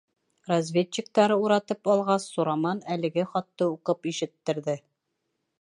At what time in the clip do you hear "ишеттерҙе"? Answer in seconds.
4.15-4.81